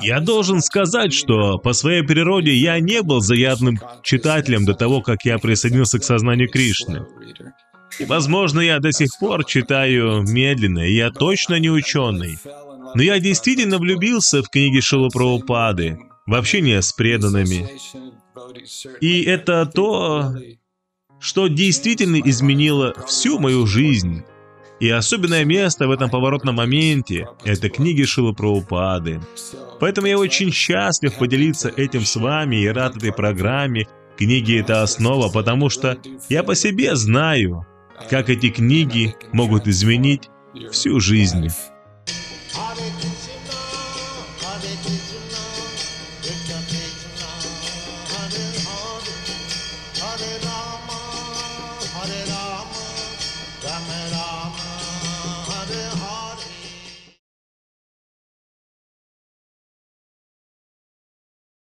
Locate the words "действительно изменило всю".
21.48-23.38